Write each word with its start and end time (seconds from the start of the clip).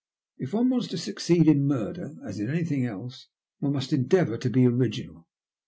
If 0.39 0.51
one 0.55 0.71
wants 0.71 0.87
to 0.87 0.97
succeed 0.97 1.47
in 1.47 1.67
murder, 1.67 2.15
as 2.25 2.39
in 2.39 2.49
anything 2.49 2.87
else, 2.87 3.27
one 3.59 3.73
must 3.73 3.93
endeavour 3.93 4.37
to 4.39 4.49
be 4.49 4.65
original." 4.65 5.27